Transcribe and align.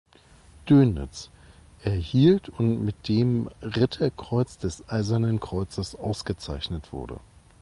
Dönitz“" 0.67 1.29
erhielt 1.83 2.49
und 2.49 2.83
mit 2.83 3.07
dem 3.07 3.51
Ritterkreuz 3.61 4.57
des 4.57 4.89
Eisernen 4.89 5.39
Kreuzes 5.39 5.93
ausgezeichnet 5.93 6.91
wurde. 6.91 7.19